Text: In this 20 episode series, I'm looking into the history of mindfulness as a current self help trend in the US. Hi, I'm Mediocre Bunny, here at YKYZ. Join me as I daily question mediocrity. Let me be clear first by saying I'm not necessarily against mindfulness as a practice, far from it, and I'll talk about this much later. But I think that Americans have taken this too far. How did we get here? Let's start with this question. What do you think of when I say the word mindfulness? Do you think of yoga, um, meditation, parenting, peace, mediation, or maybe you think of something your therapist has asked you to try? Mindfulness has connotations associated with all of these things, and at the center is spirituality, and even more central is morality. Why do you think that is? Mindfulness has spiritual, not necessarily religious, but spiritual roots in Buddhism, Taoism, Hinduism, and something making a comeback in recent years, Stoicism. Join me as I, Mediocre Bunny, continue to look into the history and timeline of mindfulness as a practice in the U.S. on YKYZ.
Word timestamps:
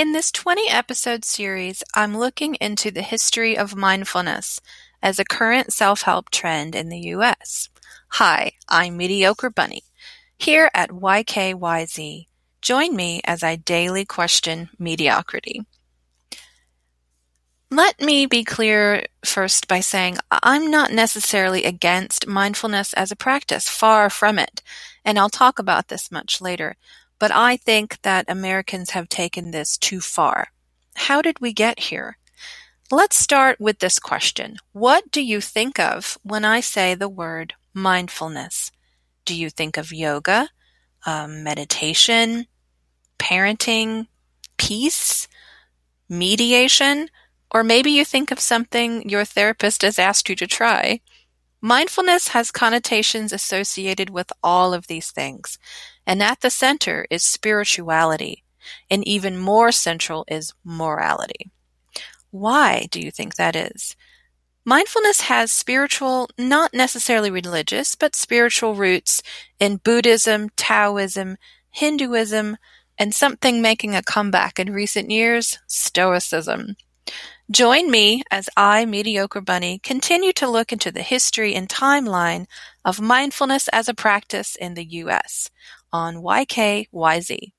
In 0.00 0.12
this 0.12 0.32
20 0.32 0.66
episode 0.70 1.26
series, 1.26 1.82
I'm 1.94 2.16
looking 2.16 2.54
into 2.54 2.90
the 2.90 3.02
history 3.02 3.58
of 3.58 3.76
mindfulness 3.76 4.58
as 5.02 5.18
a 5.18 5.26
current 5.26 5.74
self 5.74 6.00
help 6.00 6.30
trend 6.30 6.74
in 6.74 6.88
the 6.88 7.00
US. 7.16 7.68
Hi, 8.12 8.52
I'm 8.66 8.96
Mediocre 8.96 9.50
Bunny, 9.50 9.82
here 10.38 10.70
at 10.72 10.88
YKYZ. 10.88 12.28
Join 12.62 12.96
me 12.96 13.20
as 13.26 13.42
I 13.42 13.56
daily 13.56 14.06
question 14.06 14.70
mediocrity. 14.78 15.66
Let 17.70 18.00
me 18.00 18.24
be 18.24 18.42
clear 18.42 19.04
first 19.22 19.68
by 19.68 19.80
saying 19.80 20.16
I'm 20.30 20.70
not 20.70 20.92
necessarily 20.92 21.64
against 21.64 22.26
mindfulness 22.26 22.94
as 22.94 23.12
a 23.12 23.16
practice, 23.16 23.68
far 23.68 24.08
from 24.08 24.38
it, 24.38 24.62
and 25.04 25.18
I'll 25.18 25.28
talk 25.28 25.58
about 25.58 25.88
this 25.88 26.10
much 26.10 26.40
later. 26.40 26.76
But 27.20 27.30
I 27.30 27.56
think 27.56 28.02
that 28.02 28.24
Americans 28.28 28.90
have 28.90 29.08
taken 29.08 29.52
this 29.52 29.78
too 29.78 30.00
far. 30.00 30.48
How 30.96 31.22
did 31.22 31.38
we 31.40 31.52
get 31.52 31.78
here? 31.78 32.16
Let's 32.90 33.16
start 33.16 33.60
with 33.60 33.78
this 33.78 34.00
question. 34.00 34.56
What 34.72 35.12
do 35.12 35.22
you 35.22 35.40
think 35.40 35.78
of 35.78 36.18
when 36.24 36.44
I 36.44 36.58
say 36.58 36.96
the 36.96 37.08
word 37.08 37.54
mindfulness? 37.72 38.72
Do 39.24 39.36
you 39.36 39.50
think 39.50 39.76
of 39.76 39.92
yoga, 39.92 40.48
um, 41.06 41.44
meditation, 41.44 42.46
parenting, 43.18 44.06
peace, 44.56 45.28
mediation, 46.08 47.10
or 47.52 47.62
maybe 47.62 47.90
you 47.90 48.04
think 48.04 48.30
of 48.30 48.40
something 48.40 49.08
your 49.08 49.24
therapist 49.24 49.82
has 49.82 49.98
asked 49.98 50.28
you 50.28 50.36
to 50.36 50.46
try? 50.46 51.00
Mindfulness 51.62 52.28
has 52.28 52.50
connotations 52.50 53.32
associated 53.32 54.08
with 54.08 54.32
all 54.42 54.72
of 54.72 54.86
these 54.86 55.10
things, 55.10 55.58
and 56.06 56.22
at 56.22 56.40
the 56.40 56.50
center 56.50 57.06
is 57.10 57.22
spirituality, 57.22 58.44
and 58.90 59.06
even 59.06 59.38
more 59.38 59.70
central 59.70 60.24
is 60.28 60.54
morality. 60.64 61.50
Why 62.30 62.86
do 62.90 63.00
you 63.00 63.10
think 63.10 63.34
that 63.34 63.56
is? 63.56 63.94
Mindfulness 64.64 65.22
has 65.22 65.52
spiritual, 65.52 66.30
not 66.38 66.72
necessarily 66.72 67.30
religious, 67.30 67.94
but 67.94 68.14
spiritual 68.14 68.74
roots 68.74 69.22
in 69.58 69.78
Buddhism, 69.78 70.48
Taoism, 70.56 71.36
Hinduism, 71.70 72.56
and 72.98 73.14
something 73.14 73.60
making 73.60 73.94
a 73.94 74.02
comeback 74.02 74.58
in 74.58 74.72
recent 74.72 75.10
years, 75.10 75.58
Stoicism. 75.66 76.76
Join 77.50 77.90
me 77.90 78.22
as 78.30 78.48
I, 78.56 78.84
Mediocre 78.84 79.40
Bunny, 79.40 79.80
continue 79.80 80.32
to 80.34 80.48
look 80.48 80.70
into 80.70 80.92
the 80.92 81.02
history 81.02 81.56
and 81.56 81.68
timeline 81.68 82.46
of 82.84 83.00
mindfulness 83.00 83.66
as 83.72 83.88
a 83.88 83.94
practice 83.94 84.54
in 84.54 84.74
the 84.74 84.84
U.S. 84.84 85.50
on 85.92 86.18
YKYZ. 86.18 87.50